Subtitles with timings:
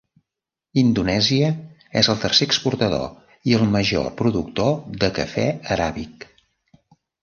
[0.83, 1.49] Indonèsia
[2.01, 3.07] és el tercer exportador
[3.53, 4.77] i el major productor
[5.07, 5.49] de cafè
[5.81, 6.31] aràbic.